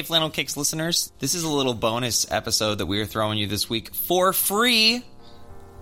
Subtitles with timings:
[0.00, 3.46] Hey, Flannel Cakes listeners, this is a little bonus episode that we are throwing you
[3.46, 5.04] this week for free.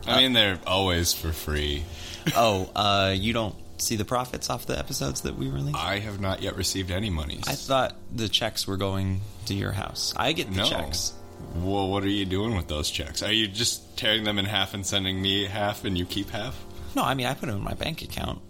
[0.09, 1.84] I mean, they're always for free.
[2.34, 5.77] Oh, uh, you don't see the profits off the episodes that we release?
[5.77, 7.45] I have not yet received any monies.
[7.46, 10.12] I thought the checks were going to your house.
[10.16, 10.69] I get the no.
[10.69, 11.12] checks.
[11.55, 13.23] Well, what are you doing with those checks?
[13.23, 16.61] Are you just tearing them in half and sending me half, and you keep half?
[16.96, 18.41] No, I mean I put them in my bank account.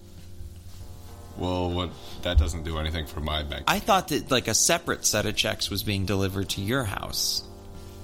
[1.39, 1.91] Well, what
[2.23, 3.65] that doesn't do anything for my bank.
[3.69, 7.43] I thought that like a separate set of checks was being delivered to your house.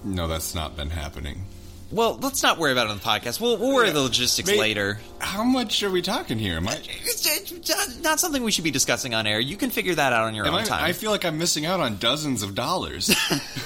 [0.04, 1.44] no, that's not been happening.
[1.90, 3.40] Well, let's not worry about it on the podcast.
[3.40, 4.98] We'll, we'll worry the logistics later.
[5.20, 6.56] How much are we talking here?
[6.56, 6.80] Am I?
[6.82, 9.38] It's, not something we should be discussing on air.
[9.38, 10.84] You can figure that out on your Am own I, time.
[10.84, 13.14] I feel like I'm missing out on dozens of dollars.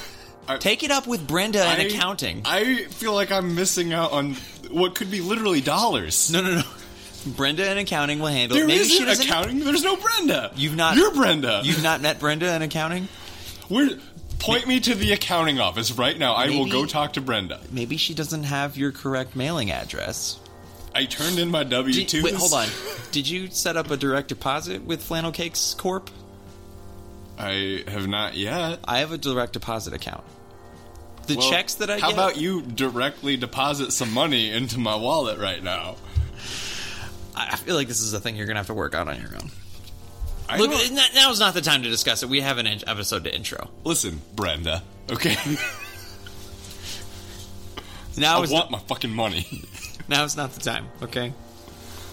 [0.60, 2.42] Take it up with Brenda in accounting.
[2.44, 4.34] I feel like I'm missing out on
[4.70, 6.30] what could be literally dollars.
[6.30, 6.62] no, no, no.
[7.26, 8.66] Brenda in accounting will handle it.
[8.66, 9.24] Maybe isn't doesn't.
[9.26, 9.60] accounting.
[9.60, 10.52] There's no Brenda.
[10.56, 10.96] You've not.
[10.96, 11.60] You're Brenda.
[11.64, 13.08] You've not met Brenda in accounting.
[13.68, 13.90] Where?
[14.38, 16.34] Point me to the accounting office right now.
[16.34, 17.60] I will go talk to Brenda.
[17.72, 20.38] Maybe she doesn't have your correct mailing address.
[20.94, 22.22] I turned in my W two.
[22.22, 22.68] wait, hold on.
[23.10, 26.08] Did you set up a direct deposit with Flannel Cakes Corp?
[27.36, 28.80] I have not yet.
[28.84, 30.24] I have a direct deposit account.
[31.26, 32.14] The Well, checks that I How get.
[32.14, 35.96] about you directly deposit some money into my wallet right now?
[37.52, 39.34] I feel like this is a thing you're gonna have to work out on your
[39.34, 39.50] own.
[40.48, 42.28] I Look, don't- now's not the time to discuss it.
[42.28, 43.68] We have an in- episode to intro.
[43.84, 44.82] listen, Brenda.
[45.10, 45.36] Okay,
[48.16, 49.46] Now I want my fucking money.
[50.08, 50.86] now is not the time.
[51.02, 51.32] Okay.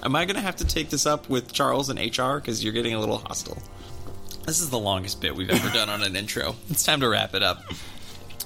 [0.03, 2.93] Am I gonna have to take this up with Charles and HR because you're getting
[2.93, 3.57] a little hostile?
[4.45, 6.55] This is the longest bit we've ever done on an intro.
[6.69, 7.63] It's time to wrap it up.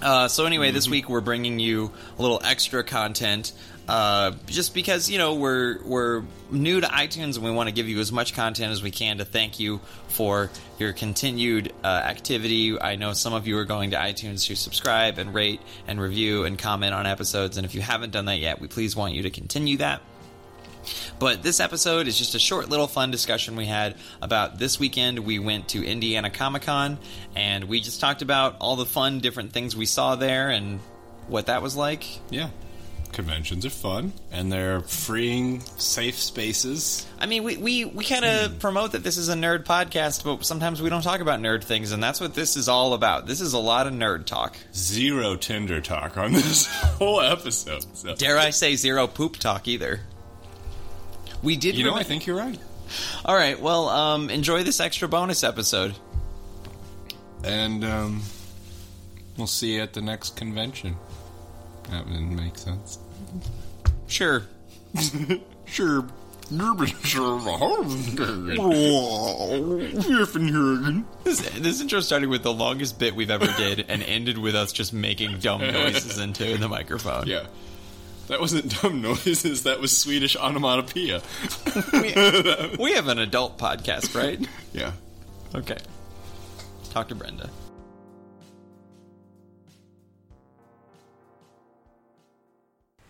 [0.02, 3.52] Uh, so anyway, this week we're bringing you a little extra content,
[3.88, 7.90] uh, just because you know we're we're new to iTunes and we want to give
[7.90, 12.80] you as much content as we can to thank you for your continued uh, activity.
[12.80, 16.46] I know some of you are going to iTunes to subscribe and rate and review
[16.46, 19.24] and comment on episodes, and if you haven't done that yet, we please want you
[19.24, 20.02] to continue that.
[21.20, 25.20] But this episode is just a short little fun discussion we had about this weekend.
[25.20, 26.98] We went to Indiana Comic Con
[27.36, 30.80] and we just talked about all the fun different things we saw there and
[31.28, 32.06] what that was like.
[32.30, 32.50] yeah,
[33.12, 37.06] conventions are fun and they're freeing safe spaces.
[37.20, 38.58] I mean, we, we, we kind of hmm.
[38.58, 41.92] promote that this is a nerd podcast, but sometimes we don't talk about nerd things,
[41.92, 43.28] and that's what this is all about.
[43.28, 44.58] This is a lot of nerd talk.
[44.74, 47.86] Zero Tinder talk on this whole episode.
[47.94, 48.16] So.
[48.16, 50.02] Dare I say zero poop talk either.
[51.42, 51.76] We did.
[51.76, 52.60] You know, I think you're right.
[53.26, 53.60] All right.
[53.60, 55.96] Well, um, enjoy this extra bonus episode.
[57.44, 58.22] And um,
[59.38, 60.98] we'll see you at the next convention.
[61.90, 63.00] That didn't make sense.
[64.08, 64.44] Sure.
[65.72, 66.04] Sure.
[71.24, 74.72] This, this intro started with the longest bit we've ever did and ended with us
[74.72, 77.28] just making dumb noises into the microphone.
[77.28, 77.46] Yeah.
[78.30, 81.22] That wasn't dumb noises, that was Swedish onomatopoeia.
[81.92, 82.14] We,
[82.80, 84.40] we have an adult podcast, right?
[84.72, 84.92] Yeah.
[85.56, 85.78] Okay.
[86.92, 87.50] Talk to Brenda.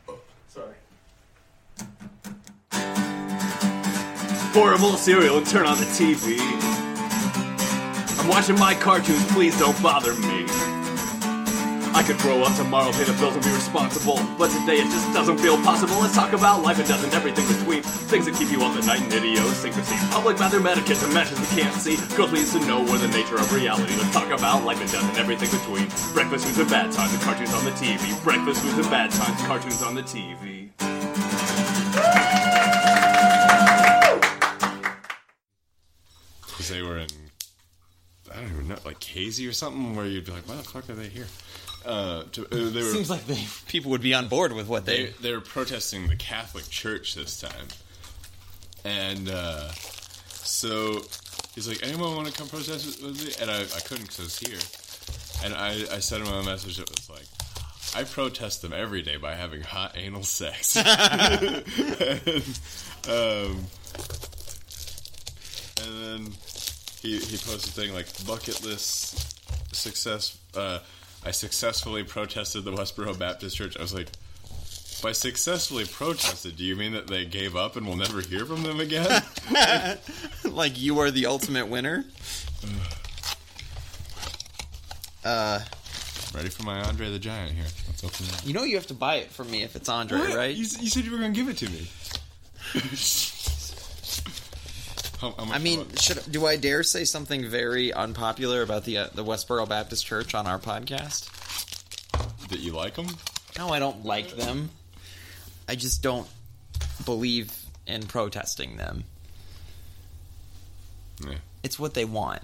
[0.07, 0.75] Oh, sorry.
[4.53, 6.37] Pour a bowl of cereal and turn on the TV.
[8.21, 10.48] I'm watching my cartoons, please don't bother me.
[11.93, 14.19] I could grow up tomorrow, pay the bills, and be responsible.
[14.37, 15.99] But today it just doesn't feel possible.
[15.99, 17.83] Let's talk about life and death and everything between.
[17.83, 19.95] Things that keep you up at night and idiosyncrasy.
[20.11, 21.97] Public bathroom etiquette and matches we can't see.
[22.15, 23.95] Girls needs to know where the nature of reality.
[23.97, 25.87] Let's talk about life and death and everything between.
[26.13, 28.23] Breakfast foods and bad times and cartoons on the TV.
[28.23, 30.69] Breakfast foods and bad times, cartoons on the TV.
[36.41, 37.07] Because they were in,
[38.31, 40.89] I don't even know, like Casey or something, where you'd be like, why the fuck
[40.89, 41.27] are they here?
[41.89, 44.85] Uh, to, uh, they were Seems like they, people would be on board with what
[44.85, 45.13] they, they.
[45.21, 47.67] they were protesting the Catholic Church this time,
[48.85, 49.71] and uh,
[50.27, 51.01] so
[51.55, 54.19] he's like, "Anyone want to come protest with- with me?" And I, I couldn't because
[54.19, 54.59] I was here,
[55.43, 57.25] and I, I sent him a message that was like,
[57.95, 61.63] "I protest them every day by having hot anal sex." and,
[63.09, 63.65] um,
[65.81, 66.31] and then
[67.01, 69.35] he he posted a thing like bucket list
[69.75, 70.37] success.
[70.55, 70.79] Uh,
[71.25, 73.77] I successfully protested the Westboro Baptist Church.
[73.77, 74.07] I was like,
[75.03, 78.63] by successfully protested, do you mean that they gave up and we'll never hear from
[78.63, 79.21] them again?
[80.45, 82.05] like you are the ultimate winner.
[85.23, 85.59] Uh,
[86.33, 87.65] Ready for my Andre the Giant here.
[87.87, 88.45] Let's open it.
[88.45, 90.33] you know you have to buy it from me if it's Andre, What?
[90.35, 90.55] right?
[90.55, 91.87] You, you said you were going to give it to me.
[95.19, 98.97] How, how much I mean, should do I dare say something very unpopular about the
[98.99, 101.27] uh, the Westboro Baptist Church on our podcast?
[102.49, 103.07] that you like them?
[103.57, 104.69] No, I don't like them.
[105.67, 106.27] I just don't
[107.05, 107.53] believe
[107.85, 109.03] in protesting them.
[111.23, 111.35] Yeah.
[111.63, 112.41] It's what they want.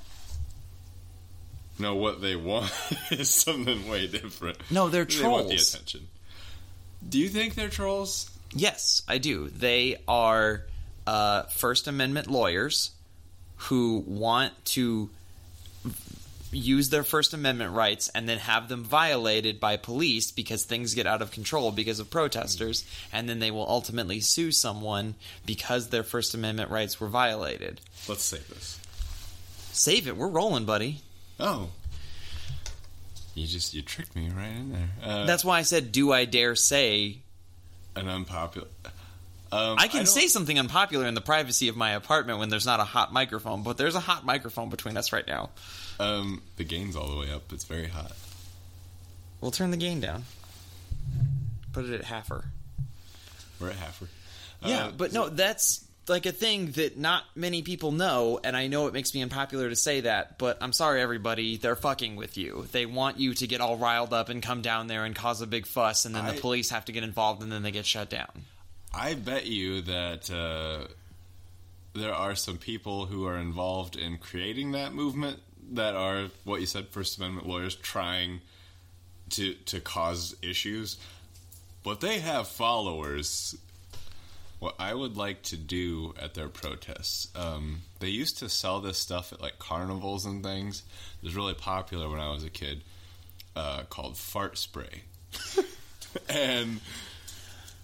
[1.80, 2.72] No, what they want
[3.12, 4.58] is something way different.
[4.70, 5.74] No, they're They want the trolls.
[5.74, 6.08] attention.
[7.08, 8.30] Do you think they're trolls?
[8.54, 9.50] Yes, I do.
[9.50, 10.64] They are
[11.08, 12.92] uh, First Amendment lawyers
[13.58, 15.10] who want to
[16.52, 21.06] use their First Amendment rights and then have them violated by police because things get
[21.06, 25.16] out of control because of protesters, and then they will ultimately sue someone
[25.46, 27.82] because their First Amendment rights were violated.
[28.08, 28.80] Let's save this.
[29.72, 30.16] Save it.
[30.16, 31.02] We're rolling, buddy.
[31.40, 31.70] Oh.
[33.34, 34.90] You just you tricked me right in there.
[35.04, 37.18] Uh, That's why I said, "Do I dare say?"
[37.98, 38.68] an unpopular.
[39.56, 42.66] Um, I can don't- say something unpopular in the privacy of my apartment when there's
[42.66, 45.50] not a hot microphone, but there's a hot microphone between us right now.
[46.00, 47.54] Um, the gain's all the way up.
[47.54, 48.12] It's very hot.
[49.42, 50.26] We'll turn the gain down.
[51.74, 52.44] Put it at halfer.
[53.60, 54.08] We're at halfer.
[54.64, 58.68] Yeah, Uh, but no, that's like a thing that not many people know, and I
[58.68, 62.38] know it makes me unpopular to say that, but I'm sorry, everybody, they're fucking with
[62.38, 62.68] you.
[62.72, 65.48] They want you to get all riled up and come down there and cause a
[65.48, 67.86] big fuss, and then I- the police have to get involved, and then they get
[67.86, 68.46] shut down.
[68.96, 70.88] I bet you that uh,
[71.94, 75.40] there are some people who are involved in creating that movement
[75.74, 78.40] that are what you said, First Amendment lawyers trying
[79.32, 80.98] to to cause issues,
[81.84, 83.58] but they have followers.
[84.60, 88.98] What I would like to do at their protests, um, they used to sell this
[88.98, 90.84] stuff at like carnivals and things.
[91.22, 92.82] It was really popular when I was a kid,
[93.58, 95.04] uh, called fart spray,
[96.30, 96.80] and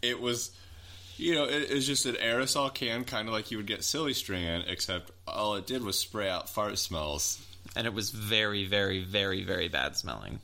[0.02, 0.52] it was
[1.22, 3.84] you know, it, it was just an aerosol can, kind of like you would get
[3.84, 7.46] silly string in, except all it did was spray out fart smells.
[7.76, 10.40] And it was very, very, very, very bad smelling.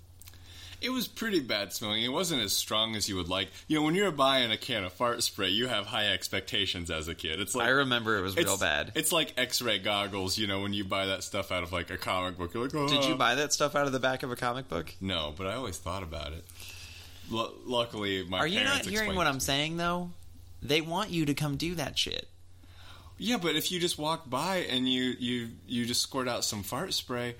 [0.79, 2.03] It was pretty bad smelling.
[2.03, 3.49] It wasn't as strong as you would like.
[3.67, 7.07] You know, when you're buying a can of fart spray, you have high expectations as
[7.07, 7.39] a kid.
[7.39, 8.91] It's like I remember it was real bad.
[8.93, 10.37] It's like X-ray goggles.
[10.37, 12.75] You know, when you buy that stuff out of like a comic book, you're like,
[12.75, 12.87] oh.
[12.87, 14.93] Did you buy that stuff out of the back of a comic book?
[15.01, 16.45] No, but I always thought about it.
[17.31, 19.39] Lu luckily, my Are you not hearing what I'm me.
[19.39, 20.11] saying, though?
[20.61, 22.27] They want you to come do that shit.
[23.17, 26.61] Yeah, but if you just walk by and you you you just squirt out some
[26.63, 27.35] fart spray,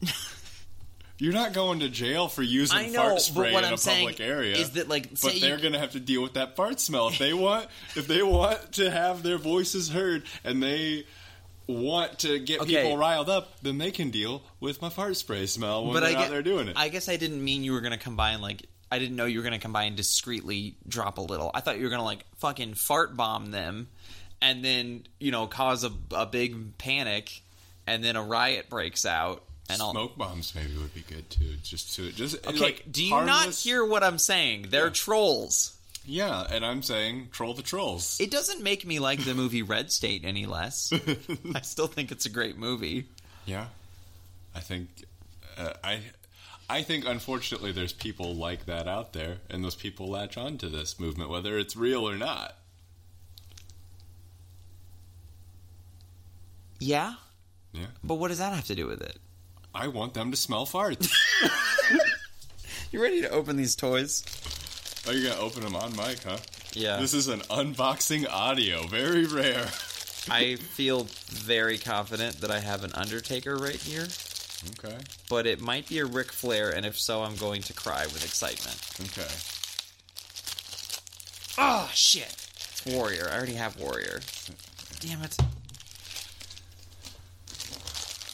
[1.18, 4.56] you're not going to jail for using know, fart spray in I'm a public area.
[4.56, 7.18] is that, like, but they're going to have to deal with that fart smell if
[7.18, 11.04] they want if they want to have their voices heard and they
[11.66, 12.82] want to get Okay.
[12.82, 16.10] people riled up, then they can deal with my fart spray smell when but they're
[16.10, 16.76] I out get, there doing it.
[16.76, 19.38] I guess I didn't mean you were going to combine like I didn't know you
[19.38, 21.50] were going to combine discreetly drop a little.
[21.54, 23.88] I thought you were going to like fucking fart bomb them
[24.42, 27.42] and then, you know, cause a, a big panic
[27.86, 31.54] and then a riot breaks out and all Smoke bombs maybe would be good too.
[31.62, 34.66] Just to just Okay, like do you not hear what I'm saying?
[34.70, 34.92] They're Yeah.
[34.92, 35.76] trolls.
[36.06, 38.18] Yeah, and I'm saying troll the trolls.
[38.20, 40.92] It doesn't make me like the movie Red State any less.
[41.54, 43.04] I still think it's a great movie.
[43.44, 43.66] Yeah,
[44.54, 44.88] I think
[45.58, 46.00] uh, I
[46.70, 50.68] I think unfortunately there's people like that out there, and those people latch on to
[50.68, 52.56] this movement, whether it's real or not.
[56.78, 57.14] Yeah,
[57.72, 59.18] Yeah, but what does that have to do with it?
[59.74, 61.12] I want them to smell farts.
[62.92, 64.24] You ready to open these toys?
[65.06, 66.38] oh, you're gonna open them on mic, huh?
[66.72, 66.96] Yeah.
[66.98, 69.68] This is an unboxing audio, very rare.
[70.28, 74.08] I feel very confident that I have an Undertaker right here,
[74.78, 74.96] Okay,
[75.30, 78.24] but it might be a Ric Flair, and if so, I'm going to cry with
[78.24, 78.78] excitement.
[79.18, 79.30] okay.
[81.58, 82.24] Oh shit!
[82.28, 83.28] It's Warrior.
[83.30, 84.20] I already have Warrior.
[85.00, 85.36] Damn it.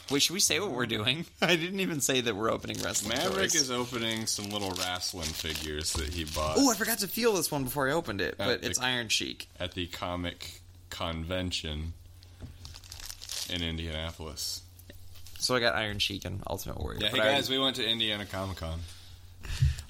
[0.09, 1.25] Wait, should we say what we're doing?
[1.41, 3.55] I didn't even say that we're opening wrestling Maverick toys.
[3.55, 7.51] is opening some little wrestling figures that he bought Oh, I forgot to feel this
[7.51, 9.49] one before I opened it, but the- it's Iron Sheik.
[9.59, 11.91] at the comic convention
[13.49, 14.61] in Indianapolis.
[15.47, 16.99] So I got Iron Sheik and Ultimate Warrior.
[17.03, 18.81] Yeah, hey I guys, we went to Indiana Comic Con.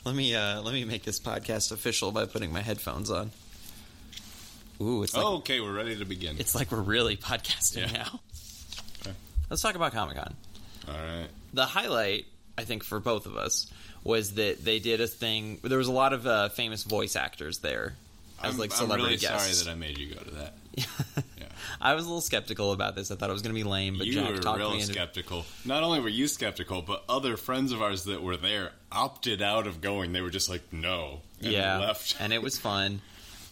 [0.05, 3.31] Let me uh, let me make this podcast official by putting my headphones on.
[4.79, 6.35] Ooh, it's like okay, we're ready to begin.
[6.37, 8.03] it's like we're really podcasting Yeah.
[8.03, 8.19] now.
[9.01, 9.15] Okay.
[9.49, 10.35] Let's talk about Comic Con.
[10.89, 11.27] All right.
[11.55, 13.65] The highlight, I think, for both of us
[14.03, 15.57] was that they did a thing.
[15.63, 17.95] There was a lot of uh, famous voice actors there
[18.43, 19.57] as I'm, like I'm really guests.
[19.57, 20.53] sorry that I made you go to that.
[20.77, 21.45] Yeah.
[21.81, 23.11] I was a little skeptical about this.
[23.11, 24.81] I thought it was going to be lame, but you Jack were talked real me
[24.81, 24.93] into.
[24.93, 25.45] skeptical.
[25.65, 29.67] Not only were you skeptical, but other friends of ours that were there opted out
[29.67, 30.13] of going.
[30.13, 32.15] They were just like, no, and yeah, left.
[32.19, 33.01] and it was fun.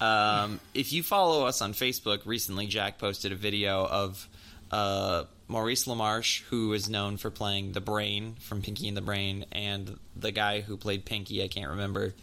[0.01, 4.27] Um, if you follow us on Facebook, recently Jack posted a video of
[4.71, 9.45] uh, Maurice LaMarche, who is known for playing the Brain from Pinky and the Brain,
[9.51, 12.13] and the guy who played Pinky, I can't remember.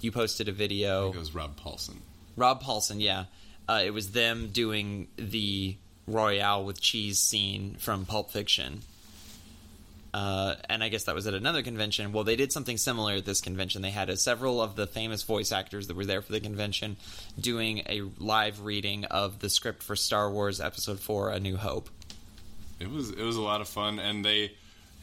[0.00, 1.12] You posted a video.
[1.12, 1.96] It was Rob Paulsen.
[2.36, 3.24] Rob Paulsen, yeah.
[3.68, 8.82] Uh, it was them doing the Royale with cheese scene from Pulp Fiction.
[10.12, 12.12] Uh, and I guess that was at another convention.
[12.12, 13.82] Well, they did something similar at this convention.
[13.82, 16.96] They had uh, several of the famous voice actors that were there for the convention
[17.40, 21.90] doing a live reading of the script for Star Wars Episode Four: A New Hope.
[22.78, 24.52] It was it was a lot of fun, and they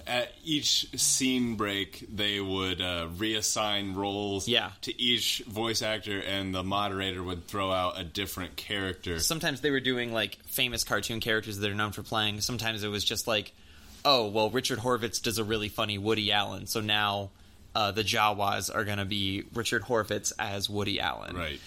[0.08, 4.72] at each scene break they would uh, reassign roles Yeah.
[4.81, 9.20] to each voice actor, and the moderator would throw out a different character.
[9.20, 12.41] Sometimes they were doing like famous cartoon characters that are known for playing.
[12.41, 13.51] Sometimes it was just like,
[14.03, 17.29] oh, well, Richard Horvitz does a really funny Woody Allen, so now
[17.75, 21.36] uh, the Jawas are going to be Richard Horvitz as Woody Allen.
[21.36, 21.60] Right.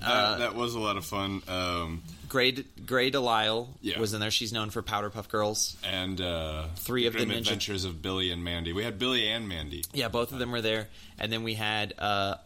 [0.00, 1.42] That, Uh, that was a lot of fun.
[1.48, 3.98] Um, Gray, Grey DeLisle Yeah.
[3.98, 4.30] was in there.
[4.30, 5.76] She's known for Powerpuff Girls.
[5.84, 8.72] and uh, Three of the Ninja- Adventures of Billy and Mandy.
[8.72, 9.84] We had Billy and Mandy.
[9.92, 10.88] Yeah, both of them were there.
[11.18, 12.36] And then we had uh,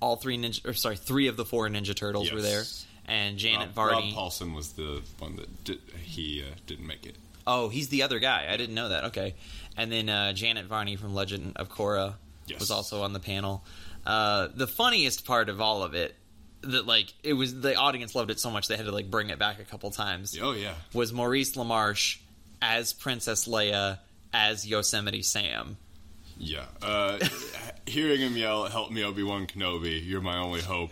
[0.00, 2.64] all- three ninja, or sorry, three of the four Ninja Turtles were there.
[3.06, 7.16] And Janet Rob, Rob Paulsen was the one that did, he uh, didn't make it.
[7.46, 8.46] Oh, he's the other guy.
[8.48, 9.04] I didn't know that.
[9.06, 9.34] Okay.
[9.76, 12.14] And then uh, Janet Varney from Legend of Korra
[12.46, 12.60] Yes.
[12.60, 13.64] was also on the panel.
[14.06, 16.14] Uh, the funniest part of all of it,
[16.62, 19.30] that like it was the audience loved it so much they had to like bring
[19.30, 20.36] it back a couple times.
[20.40, 22.18] Oh yeah, Was Maurice LaMarche
[22.60, 23.98] as Princess Leia
[24.32, 25.76] as Yosemite Sam?
[26.38, 26.64] yeah.
[26.80, 27.18] Uh,
[27.86, 30.04] hearing him yell, "Help me, Obi Wan Kenobi!
[30.04, 30.90] You're my only hope,"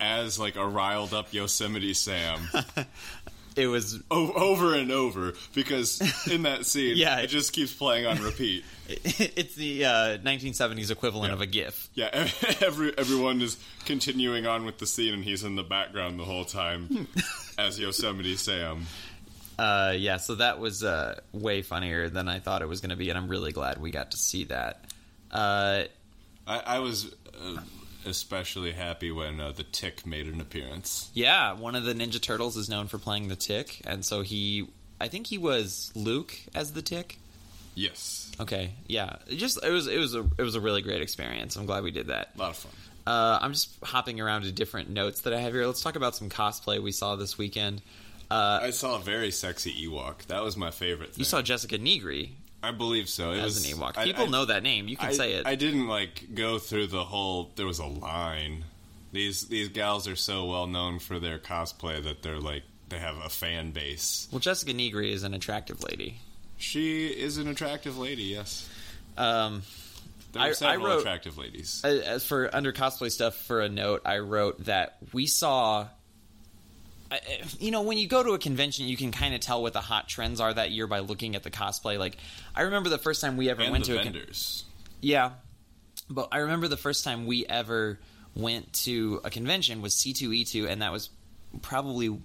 [0.00, 2.48] as like a riled up Yosemite Sam.
[3.56, 7.18] It was o- over and over because in that scene, Yeah.
[7.18, 8.64] it just keeps playing on repeat.
[8.88, 11.34] it's the uh, 1970s equivalent Yeah.
[11.34, 11.88] of a GIF.
[11.94, 12.08] Yeah,
[12.60, 16.44] every everyone is continuing on with the scene, and he's in the background the whole
[16.44, 17.06] time
[17.58, 18.86] as Yosemite Sam.
[19.58, 22.96] Uh, yeah, so that was uh, way funnier than I thought it was going to
[22.96, 24.84] be, and I'm really glad we got to see that.
[25.30, 25.84] Uh,
[26.46, 27.60] I, I was uh,
[28.06, 31.10] especially happy when uh, the Tick made an appearance.
[31.14, 34.68] yeah, one of the Ninja Turtles is known for playing the Tick, and so he,
[35.00, 37.18] I think he was Luke as the Tick.
[37.74, 41.00] Yes, Okay, yeah, it just it was it was a it was a really great
[41.00, 41.56] experience.
[41.56, 42.30] I'm glad we did that.
[42.34, 42.72] a lot of fun.
[43.06, 45.66] Uh, I'm just hopping around to different notes that I have here.
[45.66, 47.82] Let's talk about some cosplay we saw this weekend.
[48.30, 50.26] Uh, I saw a very sexy Ewok.
[50.26, 51.10] That was my favorite.
[51.10, 51.18] Thing.
[51.20, 52.32] you saw Jessica Negri
[52.62, 53.32] I believe so.
[53.32, 53.98] It as was an Ewok.
[53.98, 54.88] I- People I- know that name.
[54.88, 55.46] You can I, say it.
[55.46, 57.50] I didn't like go through the whole.
[57.56, 58.64] There was a line.
[59.12, 63.16] These these gals are so well known for their cosplay that they're like they have
[63.18, 64.28] a fan base.
[64.30, 66.20] well, Jessica Negri is an attractive lady.
[66.58, 68.22] She is an attractive lady.
[68.24, 68.68] Yes,
[69.16, 69.62] Um,
[70.32, 71.82] there are I several wrote- attractive ladies.
[71.84, 75.88] As for under cosplay stuff for a note i wrote that we saw I- I-
[77.58, 79.80] you know when you go to a convention you can kind of tell what the
[79.80, 82.16] hot trends are that year by looking at the cosplay like
[82.54, 84.64] i remember the first time we ever and went to a con- vendors.
[85.00, 85.30] yeah
[86.08, 87.98] but i remember the first time we ever
[88.34, 91.10] went to a convention was c2e2 and that was
[91.60, 92.18] probably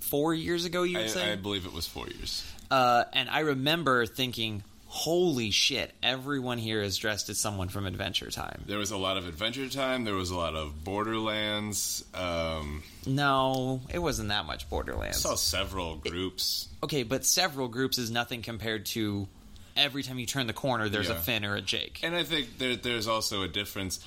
[0.00, 2.44] four years ago you would say I, I believe it was four years.
[2.70, 4.62] uh, and I remember thinking,
[4.94, 5.94] "Holy shit!
[6.02, 9.68] Everyone here is dressed as someone from Adventure Time." There was a lot of Adventure
[9.68, 10.04] Time.
[10.04, 12.04] There was a lot of Borderlands.
[12.14, 15.16] Um, No, it wasn't that much Borderlands.
[15.24, 16.68] I saw several groups.
[16.82, 19.28] okay, but several groups is nothing compared to
[19.76, 21.20] every time you turn the corner, there's a Yeah.
[21.20, 22.00] Finn or a Jake.
[22.02, 23.98] And I think there, there's also a difference.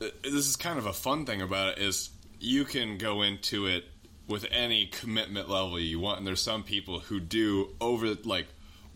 [0.00, 3.66] Uh, This is kind of a fun thing about it is you can go into
[3.66, 3.84] it
[4.28, 8.46] with any commitment level you want, and there's some people who do over like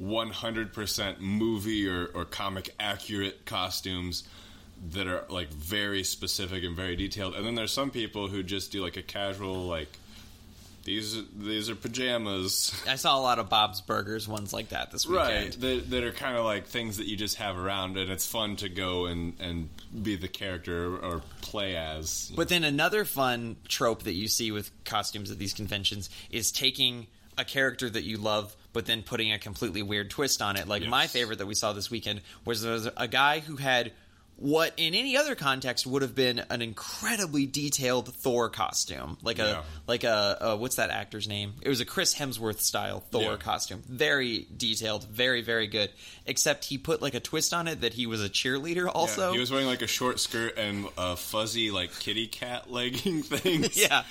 [0.01, 4.25] 100% movie or, or comic accurate costumes
[4.93, 8.71] that are like very specific and very detailed, and then there's some people who just
[8.71, 9.89] do like a casual like
[10.89, 12.75] these these are pajamas.
[12.89, 15.29] I saw a lot of Bob's Burgers ones like that this weekend.
[15.29, 18.27] Right, that, that are kind of like things that you just have around, and it's
[18.27, 19.69] fun to go and, and
[20.03, 22.33] be the character or play as.
[22.35, 27.07] But then another fun trope that you see with costumes at these conventions is taking
[27.37, 30.69] a character that you love, but then putting a completely weird twist on it.
[30.69, 30.91] Like Yes.
[30.91, 33.93] my favorite that we saw this weekend was there was a guy who had
[34.41, 39.61] what in any other context would have been an incredibly detailed Thor costume, like Yeah.
[39.61, 41.55] a like a, a what's that actor's name?
[41.61, 43.37] It was a Chris Hemsworth style Thor Yeah.
[43.37, 45.91] costume, very detailed, very very good.
[46.25, 49.33] Except he put like a twist on it that he was a cheerleader Yeah, also.
[49.33, 53.77] he was wearing like a short skirt and a fuzzy like kitty cat legging things.
[53.81, 54.05] yeah,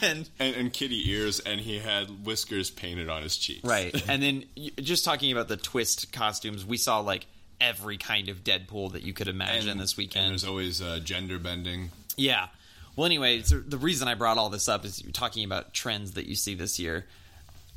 [0.00, 3.64] and And, and kitty ears, and he had whiskers painted on his cheeks.
[3.64, 3.94] Right.
[4.08, 4.44] and then
[4.80, 7.26] just talking about the twist costumes, we saw like
[7.60, 10.30] every kind of Deadpool that you could imagine And, this and weekend.
[10.30, 11.90] there's always uh, gender bending.
[12.16, 12.48] yeah.
[12.96, 16.26] Well, anyway, the reason I brought all this up is you're talking about trends that
[16.26, 17.06] you see this year.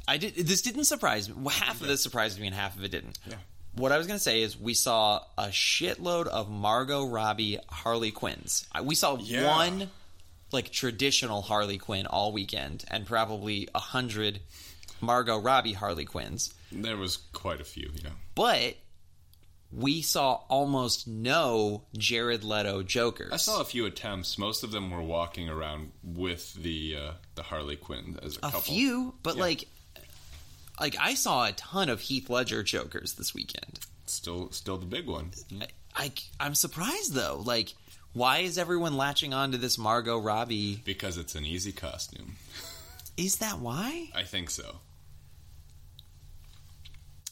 [0.08, 0.36] I did.
[0.36, 1.34] This didn't surprise me.
[1.40, 3.18] Well, Half of this surprised me, and half of it didn't.
[3.28, 3.38] Yeah.
[3.74, 8.12] What I was going to say is, we saw a shitload of Margot Robbie Harley
[8.12, 8.68] Quinns.
[8.84, 9.48] We saw Yeah.
[9.48, 9.90] one
[10.52, 14.40] like traditional Harley Quinn all weekend, and probably a hundred
[15.02, 16.54] Margot Robbie Harley Quinns.
[16.72, 18.12] There was quite a few, yeah.
[18.36, 18.76] But
[19.72, 23.32] we saw almost no Jared Leto Jokers.
[23.34, 24.38] I saw a few attempts.
[24.38, 28.48] Most of them were walking around with the uh, the Harley Quinn as a, couple.
[28.60, 28.74] a couple.
[28.74, 29.42] few, but Yeah.
[29.42, 29.68] like,
[30.80, 33.80] like I saw a ton of Heath Ledger Jokers this weekend.
[34.06, 35.32] Still, still the big one.
[35.96, 37.42] I, I am surprised though.
[37.44, 37.74] Like,
[38.14, 40.82] why is everyone latching on to this Margot Robbie?
[40.86, 42.36] Because it's an easy costume.
[43.18, 44.10] Is that why?
[44.16, 44.78] I think so.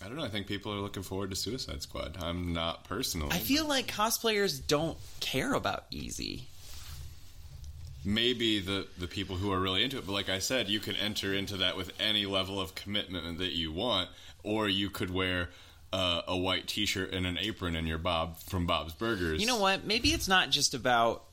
[0.04, 0.24] I don't know.
[0.24, 2.18] I think people are looking forward to Suicide Squad.
[2.22, 3.30] I'm not personally.
[3.32, 6.48] I feel like cosplayers don't care about easy.
[8.04, 10.96] maybe the the people who are really into it but like i said you can
[10.98, 14.08] enter into that with any level of commitment that you want
[14.44, 15.50] or you could wear
[15.92, 19.58] uh, a white t-shirt and an apron and your bob from bob's burgers You know
[19.60, 19.86] what?
[19.86, 21.24] Maybe it's not just about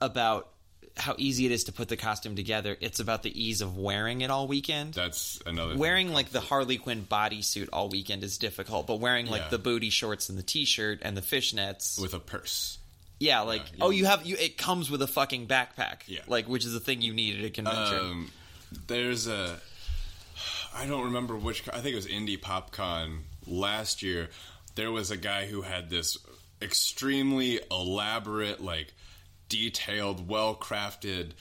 [0.00, 0.48] about
[0.96, 2.76] how easy it is to put the costume together.
[2.80, 4.94] It's about the ease of wearing it all weekend.
[4.94, 9.42] that's another wearing like the Harley Quinn bodysuit all weekend is difficult, but wearing like
[9.42, 9.48] Yeah.
[9.48, 12.78] the booty shorts and the t-shirt and the fishnets, with a purse
[13.18, 13.84] yeah, like yeah.
[13.84, 14.36] oh, you have you.
[14.36, 16.20] It comes with a fucking backpack, Yeah.
[16.26, 17.98] like which is the thing you need at a convention.
[17.98, 18.30] um,
[18.88, 19.58] there's a
[20.74, 24.30] i don't remember which i think it was Indy PopCon last year
[24.74, 26.16] there was a guy who had this
[26.62, 28.94] extremely elaborate like
[29.52, 31.32] detailed well crafted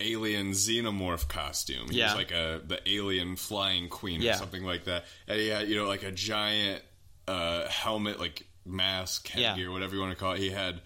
[0.00, 2.06] alien xenomorph costume he Yeah.
[2.12, 4.34] was like a the alien flying queen Yeah.
[4.34, 6.82] or something like that and he had you know like a giant
[7.26, 9.50] uh, helmet like mask Yeah.
[9.50, 10.80] headgear whatever you want to call it he had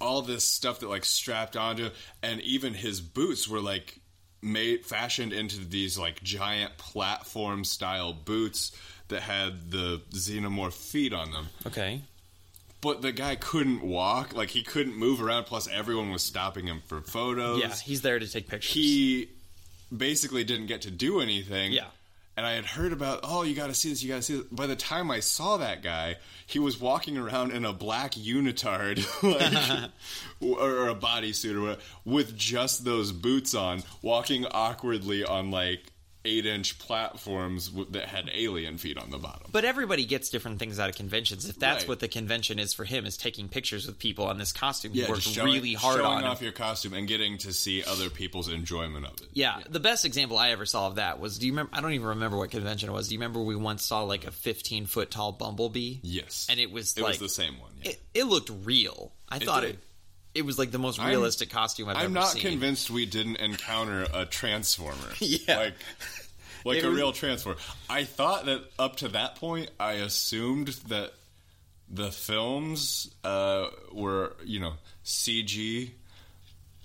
[0.00, 1.90] all this stuff that like strapped onto
[2.22, 3.98] and even his boots were like
[4.42, 8.72] made fashioned into these like giant platform style boots
[9.08, 11.48] that had the xenomorph feet on them.
[11.66, 12.00] okay,
[12.80, 15.44] But the guy couldn't walk, like he couldn't move around.
[15.44, 17.60] Plus, everyone was stopping him for photos.
[17.60, 18.72] yeah, he's there to take pictures.
[18.72, 19.28] he
[19.94, 21.72] basically didn't get to do anything.
[21.72, 21.86] Yeah.
[22.36, 24.36] And I had heard about, oh, you got to see this, you got to see
[24.36, 24.44] this.
[24.44, 26.16] By the time I saw that guy,
[26.46, 29.90] he was walking around in a black unitard, like,
[30.58, 35.92] or a bodysuit or whatever, with just those boots on, walking awkwardly on like
[36.24, 39.48] eight inch platforms w- that had alien feet on the bottom.
[39.52, 41.48] But everybody gets different things out of conventions.
[41.48, 41.88] If that's Right.
[41.88, 45.00] what the convention is for him, is taking pictures with people on this costume, he
[45.00, 46.24] Yeah, worked showing, really hard showing on.
[46.24, 49.28] off your costume and getting to see other people's enjoyment of it.
[49.32, 51.38] yeah, the best example I ever saw of that was.
[51.38, 51.70] Do you remember?
[51.74, 53.08] I don't even remember what convention it was.
[53.08, 55.98] Do you remember we once saw like a 15 foot tall bumblebee?
[56.02, 56.46] Yes.
[56.50, 57.70] and it was It like was the same one.
[57.82, 57.90] Yeah.
[57.92, 59.12] It, it looked real.
[59.28, 59.70] I thought did.
[59.70, 59.78] it.
[60.34, 62.40] It was like the most I'm- realistic costume I've I'm ever seen.
[62.40, 64.96] I'm not convinced we didn't encounter a transformer.
[65.20, 65.56] Yeah.
[65.58, 65.74] Like
[66.64, 67.58] like It a was- real transformer.
[67.88, 71.12] I thought that up to that point I assumed that
[71.92, 75.90] the films uh, were, you know, CG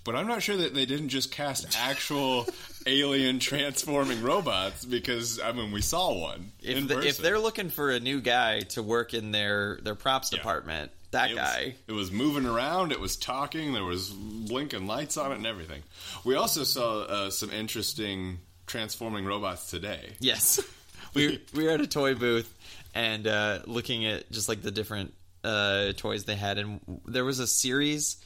[0.03, 2.45] but I'm not sure that they didn't just cast actual
[2.85, 7.89] alien transforming robots because I mean we saw one If, the, if they're looking for
[7.89, 10.37] a new guy to work in their their props Yeah.
[10.37, 11.63] department, that it guy.
[11.65, 12.91] Was, it was moving around.
[12.91, 13.73] It was talking.
[13.73, 15.81] There was blinking lights on it and everything.
[16.23, 20.13] We also saw uh, some interesting transforming robots today.
[20.19, 20.59] Yes,
[21.13, 22.51] we we were at a toy booth
[22.93, 27.39] and uh, looking at just like the different uh, toys they had, and there was
[27.39, 28.17] a series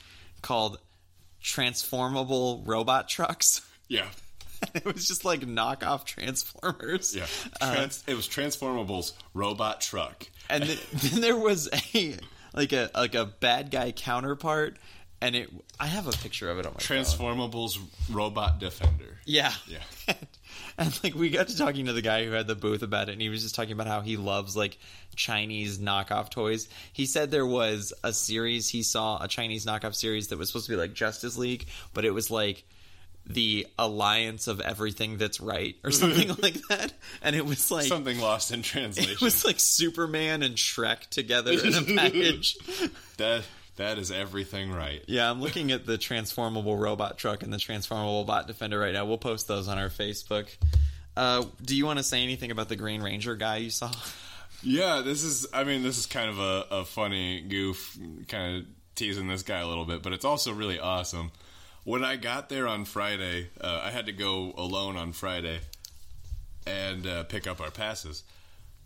[0.41, 0.77] called
[1.41, 3.61] Transformable Robot Trucks.
[3.91, 4.05] Yeah,
[4.75, 7.15] it was just like knockoff Transformers.
[7.15, 7.25] yeah.
[7.59, 10.27] Uh, Trans- it was Transformables robot truck.
[10.47, 12.15] and then, then there was a
[12.53, 14.77] like a like a bad guy counterpart,
[15.21, 15.49] and it.
[15.79, 16.97] I have a picture of it on my phone.
[16.97, 17.79] Transformables
[18.11, 19.17] robot defender.
[19.25, 19.53] Yeah.
[19.67, 20.13] Yeah.
[20.77, 23.13] and like we got to talking to the guy who had the booth about it
[23.13, 24.77] and he was just talking about how he loves like
[25.15, 26.67] Chinese knockoff toys.
[26.93, 30.65] He said there was a series he saw a Chinese knockoff series that was supposed
[30.65, 32.63] to be like Justice League, but it was like
[33.29, 36.91] the alliance of everything that's right or something like that.
[37.21, 39.11] And it was like Something lost in translation.
[39.11, 42.57] it was like Superman and Shrek together in a package.
[43.17, 43.43] that
[43.77, 45.03] that is everything right.
[45.07, 49.05] Yeah, I'm looking at the transformable robot truck and the transformable bot defender right now.
[49.05, 50.49] We'll post those on our Facebook.
[51.15, 53.91] Uh, do you want to say anything about the Green Ranger guy you saw?
[54.63, 55.47] Yeah, this is.
[55.53, 58.65] I mean, this is kind of a, a funny goof, kind of
[58.95, 61.31] teasing this guy a little bit, but it's also really awesome.
[61.83, 65.59] When I got there on Friday, uh, I had to go alone on Friday
[66.67, 68.23] and uh, pick up our passes.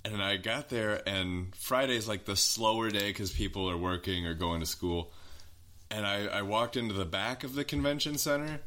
[0.05, 4.33] And I got there, and Friday's like the slower day because people are working or
[4.33, 5.11] going to school.
[5.89, 8.59] And I, I walked into the back of the convention center,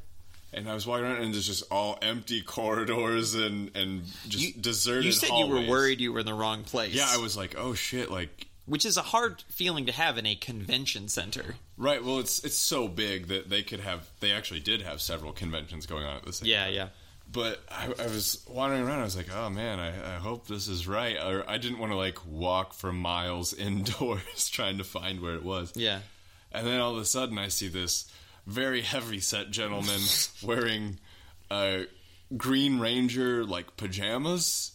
[0.54, 4.62] and I was walking around, and there's just all empty corridors and and just You,
[4.62, 5.04] deserted.
[5.04, 6.94] you said you were worried you were in the wrong place.
[6.94, 10.26] Yeah, I was like, oh shit, like which is a hard feeling to have in
[10.26, 11.54] a convention center.
[11.76, 12.04] right.
[12.04, 14.08] Well, it's it's so big that they could have.
[14.20, 16.48] They actually did have several conventions going on at the same.
[16.48, 16.74] Yeah, time.
[16.74, 16.80] yeah.
[16.82, 16.88] Yeah.
[17.32, 19.00] But I, I was wandering around.
[19.00, 21.92] I was like, "Oh man, I, I hope this is right." Or I didn't want
[21.92, 25.72] to like walk for miles indoors trying to find where it was.
[25.74, 26.00] Yeah.
[26.52, 28.10] And then all of a sudden, I see this
[28.46, 30.00] very heavy set gentleman
[30.42, 30.98] wearing
[31.50, 31.86] a
[32.36, 34.72] Green Ranger like pajamas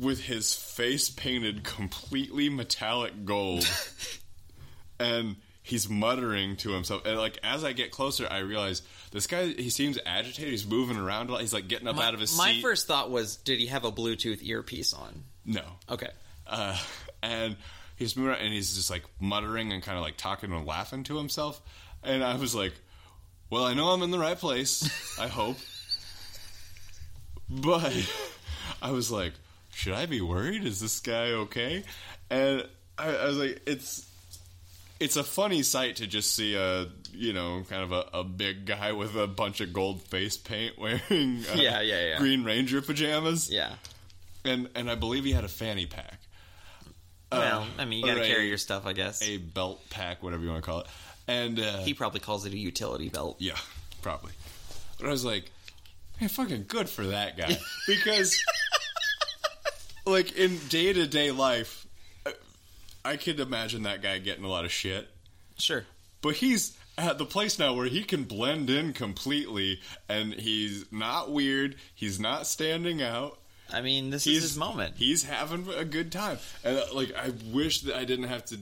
[0.00, 3.68] with his face painted completely metallic gold.
[4.98, 7.02] and he's muttering to himself.
[7.04, 8.82] And like as I get closer, I realize
[9.12, 10.50] this guy he seems agitated.
[10.52, 11.40] He's moving around a lot.
[11.42, 12.38] He's like getting up My, out of his seat.
[12.38, 12.62] my seat.
[12.62, 15.24] first thought was, did he have a Bluetooth earpiece on?
[15.44, 15.62] no.
[15.90, 16.08] Okay.
[16.46, 16.76] uh,
[17.22, 17.56] and
[17.96, 21.04] he's moving around and he's just like muttering and kind of like talking and laughing
[21.04, 21.60] to himself.
[22.02, 22.72] And I was like,
[23.50, 24.88] well, I know I'm in the right place.
[25.20, 25.56] I hope.
[27.52, 27.92] But
[28.80, 29.32] I was like,
[29.80, 30.64] should I be worried?
[30.64, 31.84] Is this guy okay?
[32.30, 32.66] And
[32.98, 34.06] I, I was like, it's
[35.00, 38.66] it's a funny sight to just see a you know kind of a, a big
[38.66, 42.18] guy with a bunch of gold face paint wearing uh, Yeah, yeah, yeah.
[42.18, 43.72] Green Ranger pajamas Yeah.
[44.44, 46.18] and and I believe he had a fanny pack.
[47.32, 49.22] Well, I mean, you got to or a- carry your stuff, I guess.
[49.22, 50.86] a belt pack, whatever you want to call it.
[51.28, 53.36] And uh, he probably calls it a utility belt.
[53.38, 53.56] yeah,
[54.02, 54.32] probably.
[54.98, 55.44] But I was like,
[56.18, 58.36] hey, fucking good for that guy because,
[60.06, 61.86] like in day to day life,
[63.04, 65.08] I- could imagine that guy getting a lot of shit.
[65.58, 65.84] Sure.
[66.22, 71.30] But he's at the place now where he can blend in completely, and he's not
[71.30, 71.76] weird.
[71.94, 73.38] He's not standing out.
[73.72, 74.96] I mean, this is his moment.
[74.96, 78.58] He's having a good time, and uh, like I wish that I didn't have to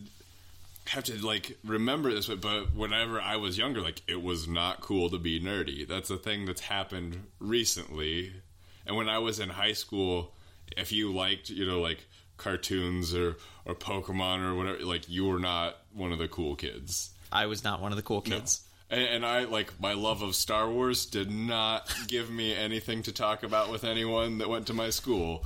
[0.87, 4.81] have to like remember this, but, but whenever I was younger, like it was not
[4.81, 5.87] cool to be nerdy.
[5.89, 8.33] That's a thing that's happened recently,
[8.87, 10.35] and when I was in high school,
[10.77, 15.39] if you liked you know like cartoons or or Pokemon or whatever, like you were
[15.39, 17.11] not one of the cool kids.
[17.31, 18.63] I was not one of the cool kids.
[18.91, 23.13] And, and I like my love of Star Wars did not give me anything to
[23.13, 25.45] talk about with anyone that went to my school.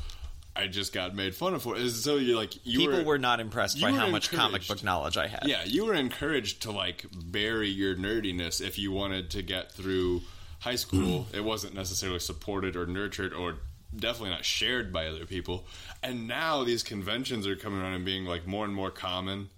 [0.54, 1.90] I just got made fun of for it.
[1.90, 5.16] So you like you People were, were, not impressed by how much comic book knowledge
[5.16, 5.44] I had.
[5.46, 10.20] yeah, you were encouraged to like bury your nerdiness if you wanted to get through
[10.60, 11.26] high school.
[11.32, 13.56] it wasn't necessarily supported or nurtured or
[13.94, 15.64] definitely not shared by other people.
[16.02, 19.48] And now these conventions are coming around and being like more and more common.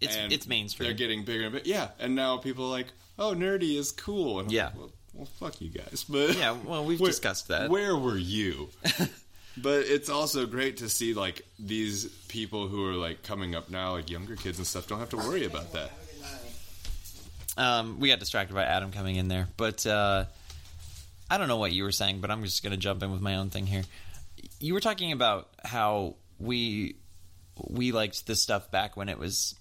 [0.00, 0.88] It's it's mainstream.
[0.88, 1.68] They're getting bigger and bigger.
[1.68, 4.66] Yeah, and now people are like, "Oh, nerdy is cool." And I'm Yeah.
[4.66, 6.04] like, well, well, fuck you guys.
[6.08, 7.70] But Yeah, well, we've where- discussed that.
[7.70, 8.68] Where were you?
[9.56, 13.92] but it's also great to see like these people who are like coming up now,
[13.92, 15.90] like younger kids and stuff, don't have to worry about that.
[17.56, 20.24] Um, we got distracted by Adam coming in there, but uh,
[21.30, 23.20] I don't know what you were saying, but I'm just going to jump in with
[23.20, 23.82] my own thing here.
[24.60, 26.96] You were talking about how we
[27.68, 29.54] we liked this stuff back when it was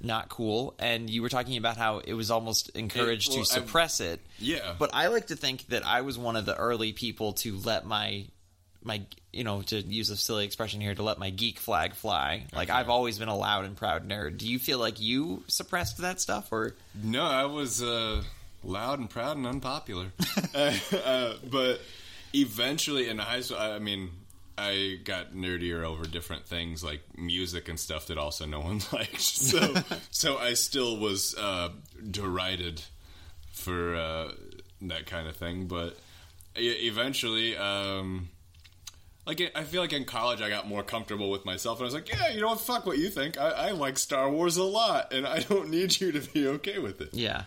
[0.00, 4.00] not cool, and you were talking about how it was almost encouraged well, to suppress
[4.00, 4.20] it.
[4.38, 4.74] Yeah.
[4.78, 7.86] But I like to think that I was one of the early people to let
[7.86, 8.26] my
[8.82, 9.00] my
[9.32, 12.46] you know to use a silly expression here to let my geek flag fly.
[12.52, 12.78] Like Okay.
[12.78, 14.38] I've always been a loud and proud nerd.
[14.38, 18.22] Do you feel like you suppressed that stuff or No, I was uh,
[18.64, 20.12] loud and proud and unpopular.
[20.54, 20.74] uh,
[21.04, 21.80] uh, but
[22.32, 24.10] eventually in high school, I mean,
[24.56, 29.20] I got nerdier over different things like music and stuff that also no one liked.
[29.20, 29.74] So,
[30.10, 31.70] so I still was uh,
[32.10, 32.82] derided
[33.52, 34.32] for uh,
[34.82, 35.66] that kind of thing.
[35.66, 35.96] But
[36.56, 38.28] eventually, um,
[39.26, 41.94] like I feel like in college I got more comfortable with myself, and I was
[41.94, 42.60] like, yeah, you know what?
[42.60, 43.38] Fuck what you think.
[43.38, 46.78] I, I like Star Wars a lot, and I don't need you to be okay
[46.78, 47.10] with it.
[47.12, 47.44] Yeah.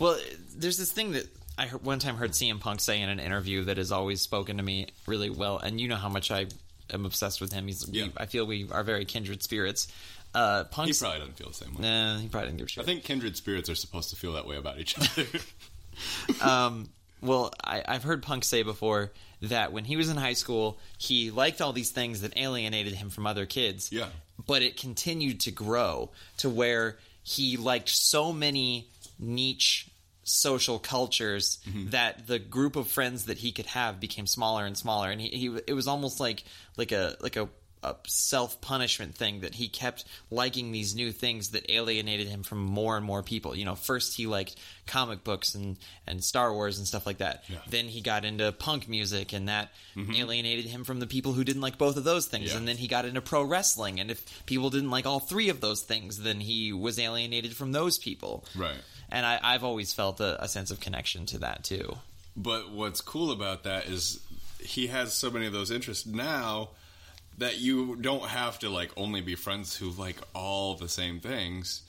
[0.00, 0.18] Well,
[0.56, 3.64] there's this thing that I heard, one time heard CM Punk say in an interview
[3.64, 6.46] that has always spoken to me really well, and you know how much I
[6.92, 7.66] am obsessed with him.
[7.66, 8.08] He's, Yeah.
[8.16, 9.86] I feel we are very kindred spirits.
[10.34, 11.82] Uh, He probably doesn't feel the same way.
[11.82, 12.82] nah, he probably didn't give a shit.
[12.82, 15.26] I think kindred spirits are supposed to feel that way about each other.
[16.40, 16.88] Um,
[17.20, 21.30] well, I, I've heard Punk say before that when he was in high school, he
[21.30, 23.92] liked all these things that alienated him from other kids.
[23.92, 24.06] Yeah.
[24.46, 29.88] But it continued to grow to where he liked so many niche
[30.22, 31.90] social cultures mm-hmm.
[31.90, 35.28] that the group of friends that he could have became smaller and smaller and he,
[35.28, 36.44] he it was almost like
[36.76, 37.48] like a like a
[37.82, 42.58] a self punishment thing that he kept liking these new things that alienated him from
[42.62, 43.56] more and more people.
[43.56, 44.56] You know, first he liked
[44.86, 47.44] comic books and, and Star Wars and stuff like that.
[47.68, 50.14] Then he got into punk music and that mm-hmm.
[50.14, 52.50] alienated him from the people who didn't like both of those things.
[52.50, 52.58] Yeah.
[52.58, 54.00] And then he got into pro wrestling.
[54.00, 57.72] And if people didn't like all three of those things, then he was alienated from
[57.72, 58.44] those people.
[58.54, 58.76] right.
[59.10, 61.96] And I, I've always felt a, a sense of connection to that too.
[62.36, 64.20] But what's cool about that is
[64.60, 66.70] he has so many of those interests now
[67.38, 71.82] that you don't have to like only be friends who like all the same things.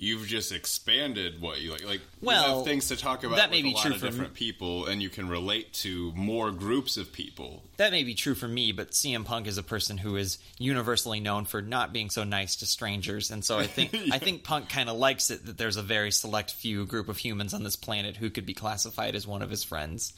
[0.00, 1.84] You've just expanded what you like.
[1.84, 3.94] Like you Well, have things to talk about that with may be a lot true
[3.94, 4.10] of for me.
[4.12, 7.64] different people, and you can relate to more groups of people.
[7.78, 11.20] That may be true for me, but CM Punk is a person who is universally
[11.20, 14.68] known for not being so nice to strangers, and so I think I think Punk
[14.68, 17.76] kind of likes it that there's a very select few group of humans on this
[17.76, 20.12] planet who could be classified as one of his friends.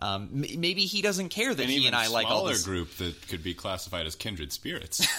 [0.00, 2.64] Um, maybe he doesn't care that An he and I like all this.
[2.64, 5.04] group that could be classified as kindred spirits.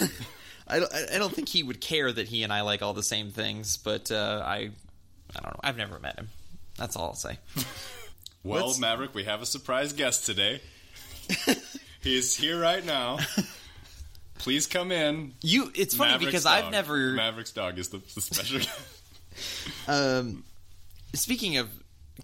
[0.70, 3.02] I don't, I don't think he would care that he and I like all the
[3.02, 4.70] same things, but uh, I
[5.34, 5.60] I don't know.
[5.62, 6.28] I've never met him.
[6.78, 7.38] That's all I'll say.
[8.42, 10.62] Well, Let's- Maverick, we have a surprise guest today.
[12.02, 13.18] He's here right now.
[14.38, 15.34] Please come in.
[15.42, 15.70] You.
[15.74, 16.64] It's funny Maverick's because dog.
[16.64, 16.96] I've never.
[17.12, 18.60] Maverick's dog is the, the special.
[19.86, 20.44] Um,
[21.14, 21.68] speaking of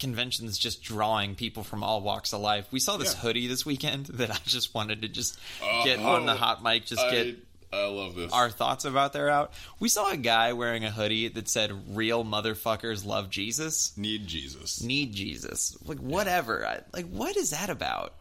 [0.00, 3.20] conventions, just drawing people from all walks of life, we saw this Yeah.
[3.20, 6.86] hoodie this weekend that I just wanted to just Oh, get on the hot mic,
[6.86, 7.36] just I, get
[7.72, 8.32] I love this.
[8.32, 9.52] our thoughts about their out.
[9.80, 14.82] We saw a guy wearing a hoodie that said "Real motherfuckers love Jesus." Need Jesus.
[14.82, 16.66] Need Jesus, like whatever.
[16.66, 18.14] I, like, what is that about?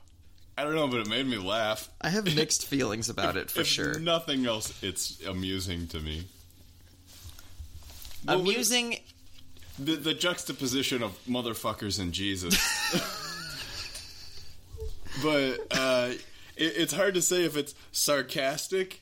[0.58, 1.90] I don't know, but it made me laugh.
[2.02, 4.00] I have mixed feelings about it for if sure.
[4.00, 6.26] nothing else, it's amusing to me.
[8.26, 9.00] Well, Amusing.
[9.78, 12.56] The, the juxtaposition of motherfuckers and Jesus.
[15.22, 16.12] but uh,
[16.56, 19.02] it, it's hard to say if it's sarcastic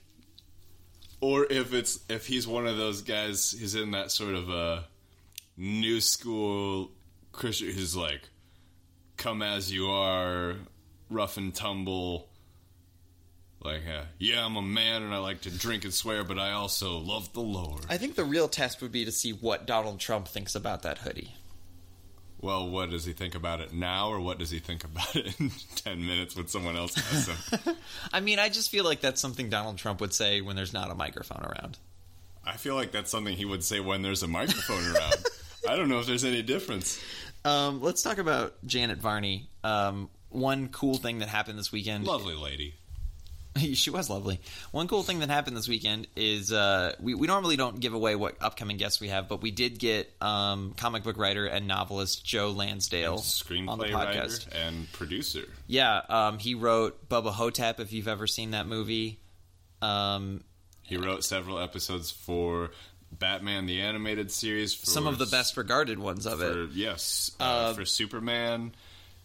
[1.23, 4.83] or if it's if he's one of those guys who's in that sort of a
[5.55, 6.91] new school
[7.31, 8.29] Christian who's like
[9.15, 10.55] come as you are,
[11.09, 12.27] rough and tumble.
[13.63, 16.51] Like, uh, yeah, I'm a man and I like to drink and swear, but I
[16.51, 17.85] also love the Lord.
[17.89, 20.97] I think the real test would be to see what Donald Trump thinks about that
[20.97, 21.33] hoodie.
[22.43, 25.39] Well, what does he think about it now, or what does he think about it
[25.39, 27.75] in 10 minutes when someone else has him?
[28.13, 30.91] I mean, I just feel like that's something Donald Trump would say when there's not
[30.91, 31.77] a microphone around.
[32.45, 35.25] I feel like that's something he would say when there's a microphone around.
[35.69, 37.01] I don't know if there's any difference.
[37.45, 39.47] Um, let's talk about Janet Varney.
[39.63, 42.05] Um, one cool thing that happened this weekend.
[42.05, 42.73] Lovely lady.
[43.73, 44.39] she was lovely.
[44.71, 48.15] One cool thing that happened this weekend is uh, we, we normally don't give away
[48.15, 52.25] what upcoming guests we have, but we did get um, comic book writer and novelist
[52.25, 54.47] Joe Lansdale on the Screenplay writer podcast.
[54.53, 55.43] and producer.
[55.67, 57.79] Yeah, um, he wrote Bubba Ho-Tep.
[57.79, 59.19] If you've ever seen that movie,
[59.81, 60.43] um,
[60.81, 62.71] He wrote several episodes for
[63.11, 64.73] Batman the Animated Series.
[64.73, 66.71] For some of the best regarded ones of For, it.
[66.71, 68.73] yes, uh, Uh, for Superman.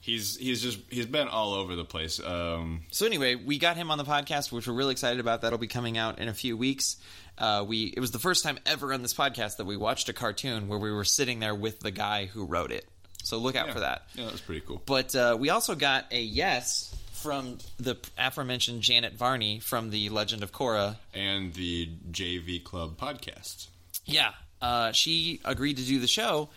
[0.09, 2.19] He's he's just he's been all over the place.
[2.19, 5.43] Um, So anyway, we got him on the podcast, which we're really excited about.
[5.43, 6.97] That'll be coming out in a few weeks.
[7.37, 10.15] Uh, we it was the first time ever on this podcast that we watched a
[10.15, 12.89] cartoon where we were sitting there with the guy who wrote it.
[13.23, 13.73] So look out yeah.
[13.75, 14.03] for that.
[14.15, 14.81] Yeah, that was pretty cool.
[14.87, 20.43] But uh, we also got a yes from the aforementioned Janet Varney from the Legend
[20.43, 20.97] of Korra.
[21.13, 23.69] And the JV Club podcast.
[24.07, 24.31] Yeah,
[24.63, 26.49] uh, she agreed to do the show.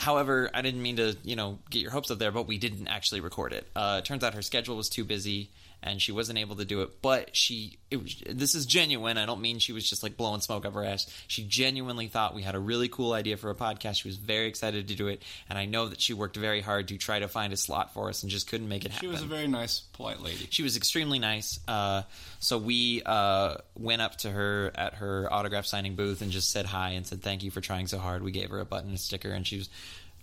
[0.00, 2.88] However, I didn't mean to, you know, get your hopes up there, but we didn't
[2.88, 3.68] actually record it.
[3.76, 5.50] Uh, it turns out her schedule was too busy
[5.82, 7.00] and she wasn't able to do it.
[7.02, 9.16] But she, it was, this is genuine.
[9.18, 11.06] I don't mean she was just like blowing smoke up her ass.
[11.26, 14.02] She genuinely thought we had a really cool idea for a podcast.
[14.02, 16.88] She was very excited to do it, and I know that she worked very hard
[16.88, 19.08] to try to find a slot for us and just couldn't make it happen.
[19.08, 20.46] She was a very nice, polite lady.
[20.50, 21.58] She was extremely nice.
[21.66, 22.02] Uh,
[22.38, 26.66] so we uh, went up to her at her autograph signing booth and just said
[26.66, 28.22] hi and said thank you for trying so hard.
[28.22, 29.68] We gave her a button and a sticker, and she was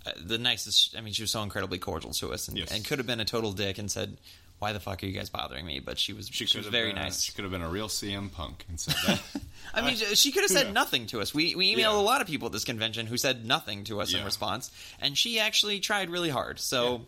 [0.06, 0.96] uh, the nicest.
[0.96, 2.70] I mean, she was so incredibly cordial to us, and, Yes.
[2.72, 4.16] and could have been a total dick and said,
[4.58, 6.92] "Why the fuck are you guys bothering me?" But she was she, could was very
[6.92, 7.22] been nice.
[7.22, 9.20] She could have been a real CM Punk and said that.
[9.74, 10.72] I mean, she could have said Yeah.
[10.72, 11.32] nothing to us.
[11.34, 11.92] We we emailed Yeah.
[11.96, 15.16] a lot of people at this convention who said nothing to us in response, and
[15.16, 16.58] she actually tried really hard.
[16.60, 17.02] So.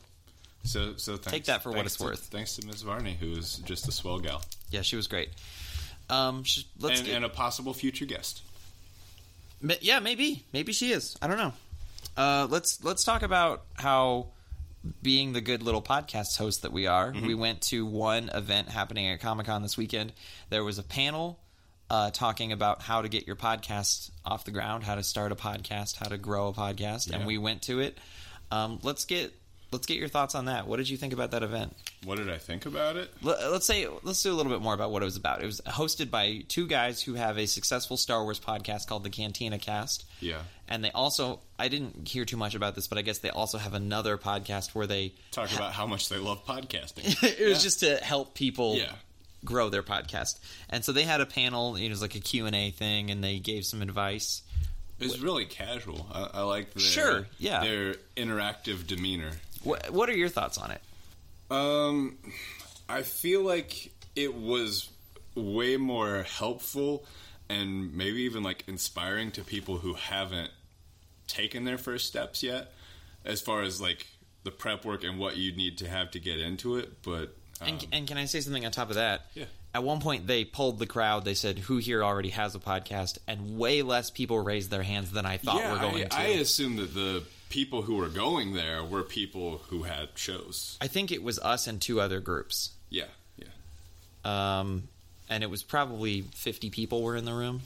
[0.64, 2.20] so, so thanks, Take that for what it's to- worth.
[2.20, 2.82] Thanks to Ms.
[2.82, 5.30] Varney, who is just a swell gal, Yeah, she was great.
[6.10, 8.42] Um, sh- let's and, get, and a possible future guest.
[9.62, 10.44] Ma- Yeah, maybe.
[10.52, 11.16] Maybe she is.
[11.22, 11.52] I don't know.
[12.16, 14.26] Uh, let's let's talk about how
[15.02, 19.08] being the good little podcast host that we are, we went to one event happening
[19.08, 20.12] at Comic Con this weekend.
[20.48, 21.38] There was a panel
[21.90, 25.34] uh, talking about how to get your podcast off the ground, how to start a
[25.34, 27.98] podcast, how to grow a podcast, and we went to it.
[28.50, 29.32] Um, let's get
[29.72, 30.66] let's get your thoughts on that.
[30.66, 31.76] What did you think about that event?
[32.04, 33.10] What did I think about it?
[33.24, 35.42] L- Let's say let's do a little bit more about what it was about.
[35.42, 39.10] It was hosted by two guys who have a successful Star Wars podcast called the
[39.10, 40.04] Cantina Cast.
[40.20, 43.30] Yeah, And they also, I didn't hear too much about this, but I guess they
[43.30, 47.22] also have another podcast where they talk about how much they love podcasting.
[47.40, 48.92] it was just to help people Yeah.
[49.44, 50.38] grow their podcast.
[50.68, 53.64] And so they had a panel, it was like a Q&A thing and they gave
[53.64, 54.42] some advice.
[54.98, 56.06] It was really casual.
[56.12, 57.62] I, I like their, Sure, yeah.
[57.64, 59.30] their interactive demeanor.
[59.62, 60.80] What, what are your thoughts on it?
[61.50, 62.18] Um,
[62.88, 64.88] I feel like it was
[65.34, 67.04] way more helpful
[67.48, 70.50] and maybe even like inspiring to people who haven't
[71.26, 72.72] taken their first steps yet,
[73.24, 74.06] as far as like
[74.44, 77.02] the prep work and what you need to have to get into it.
[77.02, 79.26] But um, And, and can I say something on top of that?
[79.34, 79.44] Yeah.
[79.74, 81.24] At one point, they pulled the crowd.
[81.24, 85.12] They said, "Who here already has a podcast?" And way less people raised their hands
[85.12, 86.16] than I thought yeah, were going I, to.
[86.16, 90.78] I assume that the people who were going there were people who had shows.
[90.80, 93.04] I think it was us and two other groups, Yeah,
[93.36, 94.60] yeah.
[94.60, 94.84] um,
[95.28, 97.60] and it was probably fifty people were in the room,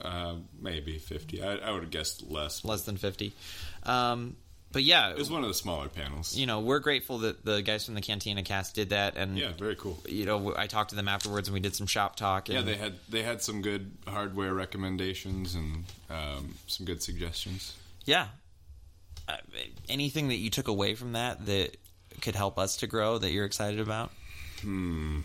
[0.00, 1.42] Uh, maybe fifty.
[1.42, 2.64] I, I would have guessed less.
[2.64, 3.32] less than fifty.
[3.84, 4.36] Um,
[4.72, 6.34] but yeah, It was one of the smaller panels.
[6.34, 9.52] you know, we're grateful that the guys from the Cantina Cast did that, and Yeah,
[9.52, 10.02] very cool.
[10.08, 12.48] you know, I talked to them afterwards, and we did some shop talk.
[12.48, 17.74] And Yeah, they had they had some good hardware recommendations and um, some good suggestions.
[18.04, 18.28] Yeah.
[19.28, 19.36] Uh,
[19.88, 21.76] anything that you took away from that that
[22.20, 24.10] could help us to grow that you're excited about?
[24.60, 25.20] Hmm.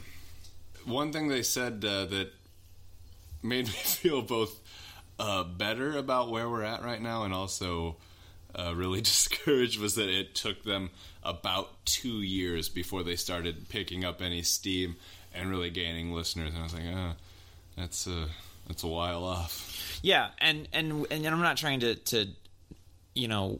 [0.85, 2.29] One thing they said uh, that
[3.43, 4.59] made me feel both
[5.19, 7.97] uh, better about where we're at right now and also
[8.57, 10.89] uh, really discouraged was that it took them
[11.23, 14.95] about two years before they started picking up any steam
[15.33, 16.53] and really gaining listeners.
[16.53, 17.13] And I was like, uh,
[17.75, 18.27] that's a
[18.67, 19.99] that's a while off.
[20.01, 22.27] Yeah, and and and I'm not trying to to
[23.17, 23.59] you know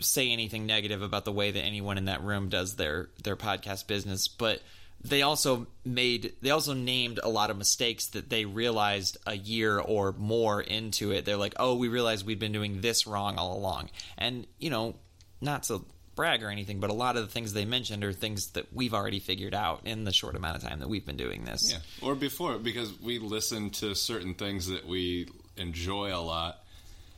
[0.00, 3.86] say anything negative about the way that anyone in that room does their their podcast
[3.86, 4.60] business, but
[5.02, 9.78] they also made they also named a lot of mistakes that they realized a year
[9.78, 11.24] or more into it.
[11.24, 14.94] They're like, "Oh, we realized we'd been doing this wrong all along." And, you know,
[15.40, 18.48] not to brag or anything, but a lot of the things they mentioned are things
[18.52, 21.44] that we've already figured out in the short amount of time that we've been doing
[21.44, 21.72] this.
[21.72, 26.64] Yeah, or before because we listen to certain things that we enjoy a lot,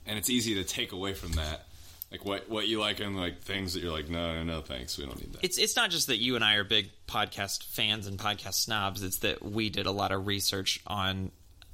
[0.06, 1.66] and it's easy to take away from that,
[2.10, 4.96] like what what you like and like things that you're like, no, no, no, thanks,
[4.96, 5.44] we don't need that.
[5.44, 9.02] It's it's not just that you and I are big podcast fans and podcast snobs.
[9.02, 11.32] It's that we did a lot of research on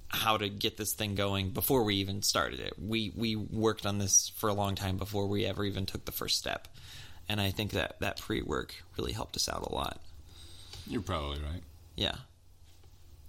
[0.09, 2.75] how to get this thing going before we even started it.
[2.79, 6.13] We we worked on this for a long time before we ever even took the
[6.13, 6.69] first step.
[7.29, 10.01] And I think that that pre-work really helped us out a lot.
[10.87, 11.63] You're probably right.
[11.97, 12.17] Yeah.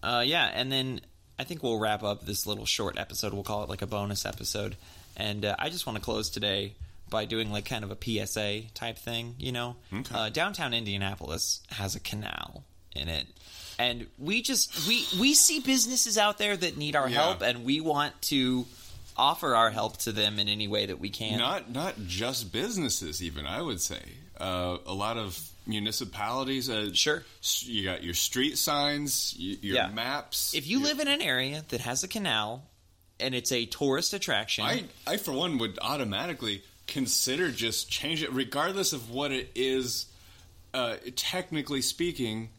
[0.02, 1.00] Uh, yeah, and then
[1.39, 3.34] I think we'll wrap up this little short episode.
[3.34, 4.76] We'll call it like a bonus episode.
[5.16, 6.74] And uh, I just want to close today
[7.13, 9.76] by doing like kind of a PSA type thing, you know?
[9.93, 10.13] Okay.
[10.15, 12.63] Uh, downtown Indianapolis has a canal
[12.95, 13.28] in it.
[13.80, 17.21] And we just we we see businesses out there that need our Yeah.
[17.23, 18.65] help and we want to
[19.15, 21.38] offer our help to them in any way that we can.
[21.38, 24.02] Not not just businesses, even I would say.
[24.39, 26.69] Uh, a lot of municipalities.
[26.69, 27.23] Uh, Sure.
[27.62, 29.88] You got your street signs, your Yeah.
[29.89, 30.54] maps.
[30.56, 32.63] if you your- live in an area that has a canal
[33.19, 38.32] and it's a tourist attraction, I, I for one would automatically consider just change it,
[38.32, 40.08] regardless of what it is.
[40.74, 42.50] Uh, technically speaking,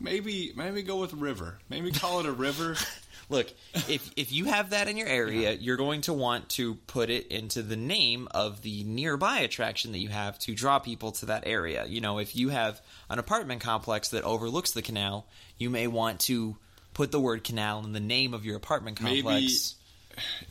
[0.00, 1.58] maybe maybe go with river.
[1.68, 2.76] Maybe call it a river.
[3.30, 3.50] Look,
[3.88, 7.28] if if you have that in your area, you're going to want to put it
[7.28, 11.44] into the name of the nearby attraction that you have to draw people to that
[11.46, 11.86] area.
[11.86, 16.20] You know, if you have an apartment complex that overlooks the canal, you may want
[16.20, 16.56] to
[16.92, 19.24] put the word canal in the name of your apartment complex.
[19.24, 19.48] maybe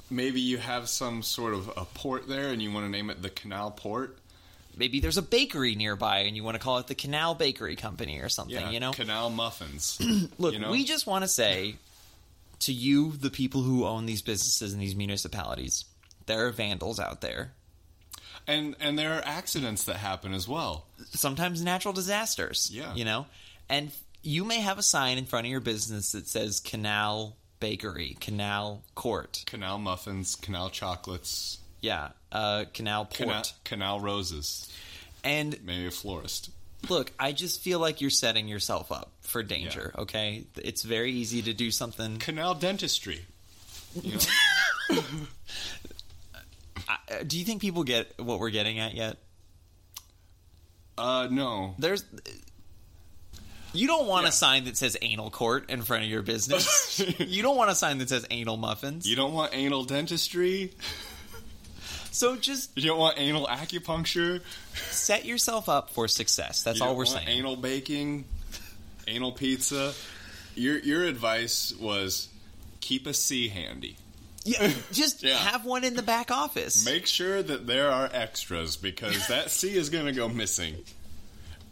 [0.09, 3.29] you have some sort of a port there, and you want to name it the
[3.29, 4.17] Canal Port.
[4.75, 8.19] Maybe there's a bakery nearby and you want to call it the Canal Bakery Company
[8.21, 8.91] or something, Yeah, you know?
[8.91, 9.99] Canal Muffins.
[10.39, 10.71] Look, you know?
[10.71, 11.75] we just want to say
[12.61, 15.85] to you, the people who own these businesses and these municipalities,
[16.25, 17.51] there are vandals out there.
[18.47, 20.87] and and there are accidents that happen as well.
[21.11, 22.71] sometimes natural disasters.
[22.73, 22.95] Yeah.
[22.95, 23.27] You know?
[23.69, 23.91] And
[24.23, 27.35] you may have a sign in front of your business that says Canal
[27.67, 29.41] Bakery, Canal Court.
[29.45, 32.09] Canal muffins, canal chocolates, Yeah.
[32.29, 33.15] Uh, canal Port.
[33.17, 34.69] canal, canal roses.
[35.23, 36.49] And Maybe a florist.
[36.89, 40.43] look, I just feel like you're setting yourself up for danger, okay?
[40.57, 42.17] It's very easy to do something.
[42.19, 43.21] Canal dentistry.
[44.01, 44.17] You
[44.89, 45.03] know?
[46.89, 49.17] Uh, Do you think people get what we're getting at yet?
[50.97, 51.75] uh, no.
[51.79, 52.03] There's.
[53.73, 54.29] You don't want Yeah.
[54.29, 56.99] a sign that says anal court in front of your business.
[57.19, 59.07] you don't want a sign that says anal muffins.
[59.09, 60.71] You don't want anal dentistry.
[62.11, 64.41] so just You don't want anal acupuncture.
[64.75, 66.63] set yourself up for success.
[66.63, 67.39] That's You all don't we're want saying.
[67.39, 68.25] Anal baking,
[69.07, 69.93] anal pizza.
[70.55, 72.27] Your your advice was
[72.79, 73.97] keep a C handy.
[74.45, 75.37] yeah, just Yeah.
[75.37, 76.85] have one in the back office.
[76.85, 80.75] Make sure that there are extras because that C is going to go missing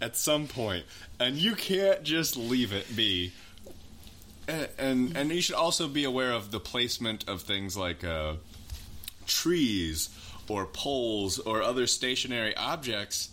[0.02, 0.86] at some point,
[1.20, 3.32] and you can't just leave it be.
[4.47, 8.34] And and, and you should also be aware of the placement of things like uh,
[9.28, 10.10] trees
[10.49, 13.30] or poles or other stationary objects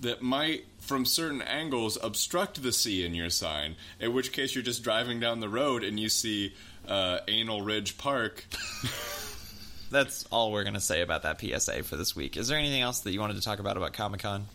[0.00, 3.76] that might, from certain angles, obstruct the C in your sign.
[3.98, 6.54] In which case, you're just driving down the road and you see
[6.88, 8.44] uh, Anal Ridge Park.
[9.90, 12.36] That's all we're going to say about that PSA for this week.
[12.36, 14.46] Is there anything else that you wanted to talk about about Comic Con?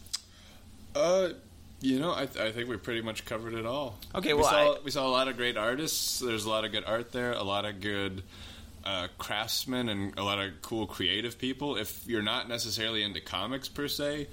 [0.95, 1.29] Uh,
[1.81, 3.97] you know, I, th- I think we pretty much covered it all.
[4.15, 6.19] Okay, we saw, I- we saw a lot of great artists.
[6.19, 7.33] There's a lot of good art there.
[7.33, 8.23] A lot of good
[8.83, 11.75] uh, craftsmen and a lot of cool creative people.
[11.77, 14.27] If you're not necessarily into comics per se,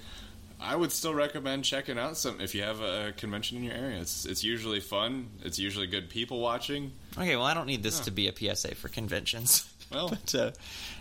[0.61, 3.99] I would still recommend checking out some if you have a convention in your area.
[3.99, 5.27] It's it's usually fun.
[5.43, 6.91] It's usually good people watching.
[7.17, 9.67] Okay, well, I don't need this to be a PSA for conventions.
[9.91, 10.51] Well, But, uh,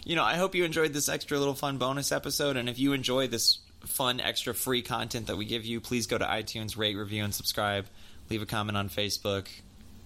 [0.04, 2.56] you know, I hope you enjoyed this extra little fun bonus episode.
[2.56, 6.18] And if you enjoy this fun, extra free content that we give you, please go
[6.18, 7.86] to iTunes, rate, review, and subscribe.
[8.30, 9.48] Leave a comment on Facebook,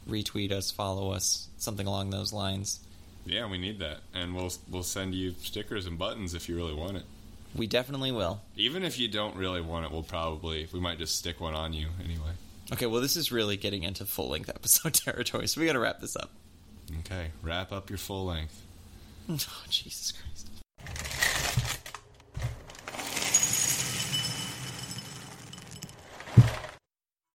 [0.09, 2.81] retweet us, follow us, something along those lines.
[3.25, 6.75] yeah, we need that, and we'll we'll send you stickers and buttons if you really
[6.75, 7.05] want it.
[7.55, 8.41] We definitely will.
[8.57, 11.73] Even if you don't really want it, we'll probably we might just stick one on
[11.73, 12.33] you anyway.
[12.73, 15.79] Okay, well, this is really getting into full length episode territory, so we got to
[15.79, 16.31] wrap this up.
[17.01, 18.63] Okay, wrap up your full length.
[19.29, 21.26] Oh, Jesus Christ.